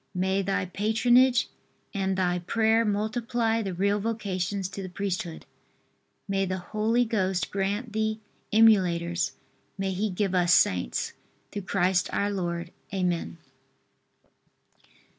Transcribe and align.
May 0.15 0.41
thy 0.41 0.65
patronage, 0.65 1.47
and 1.93 2.17
thy 2.17 2.39
prayer 2.39 2.83
multiply 2.85 3.61
the 3.61 3.75
real 3.75 3.99
vocations 3.99 4.67
to 4.69 4.81
the 4.81 4.89
priesthood. 4.89 5.45
May 6.27 6.45
the 6.47 6.57
Holy 6.57 7.05
Ghost 7.05 7.51
grant 7.51 7.93
thee 7.93 8.19
emulators; 8.51 9.33
may 9.77 9.91
He 9.91 10.09
give 10.09 10.33
us 10.33 10.55
Saints! 10.55 11.13
Through 11.51 11.61
Christ, 11.69 12.09
our 12.11 12.31
Lord. 12.31 12.71
Amen. 12.91 13.37